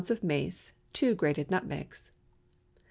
[0.09, 0.73] of mace.
[0.93, 2.09] 2 grated nutmegs.